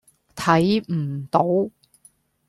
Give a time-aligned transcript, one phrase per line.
[0.35, 1.45] 睇唔到